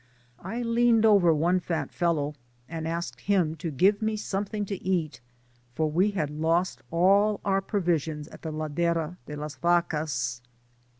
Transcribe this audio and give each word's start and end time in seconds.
I 0.39 0.63
leaned 0.63 1.05
over 1.05 1.31
one 1.31 1.59
fat 1.59 1.91
fellow, 1.91 2.33
and 2.67 2.87
asked 2.87 3.21
him 3.21 3.53
to 3.57 3.69
give 3.69 4.01
me 4.01 4.17
something 4.17 4.65
to 4.65 4.83
eat, 4.83 5.21
for 5.75 5.91
we 5.91 6.09
had 6.09 6.31
lost 6.31 6.81
all 6.89 7.39
our 7.45 7.61
provi 7.61 7.99
sions 7.99 8.27
at 8.29 8.41
the 8.41 8.51
Ladera 8.51 9.17
de 9.27 9.35
las 9.35 9.57
Vacas. 9.57 10.41